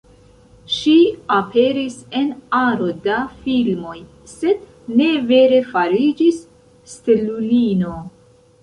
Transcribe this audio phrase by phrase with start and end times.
[0.75, 0.93] Ŝi
[1.35, 3.95] aperis en aro da filmoj,
[4.35, 4.67] sed
[5.03, 6.43] ne vere fariĝis
[6.97, 7.97] stelulino.